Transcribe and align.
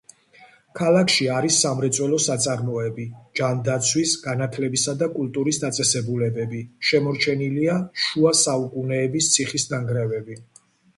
ქალაქში 0.77 1.25
არის 1.33 1.57
სამრეწველო 1.65 2.19
საწარმოები, 2.27 3.05
ჯანდაცვის, 3.41 4.15
განათლებისა 4.25 4.97
და 5.03 5.11
კულტურის 5.21 5.63
დაწესებულებები, 5.67 6.65
შემორჩენილია 6.93 7.79
შუა 8.09 8.37
საუკუნეების 8.45 9.33
ციხის 9.37 9.73
ნანგრევები. 9.77 10.45